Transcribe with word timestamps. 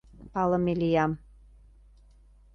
палыме 0.33 0.73
лиям. 0.81 1.11